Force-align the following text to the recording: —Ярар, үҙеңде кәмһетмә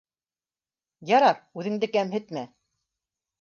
—Ярар, 1.17 1.41
үҙеңде 1.61 1.91
кәмһетмә 1.97 2.45